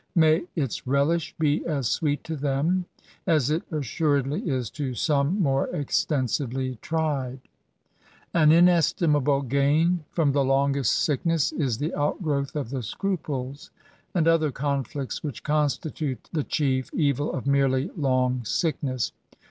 [0.17, 2.85] —^may its relish be as sweet to them
[3.27, 7.39] as it assuredly is to some more eztensiyely tried!
[8.33, 13.69] An inestimable gain from the longest sickness is the outgrowth of the scruples
[14.15, 19.11] and other conflicts which constitute the chief evil of merely long sickness.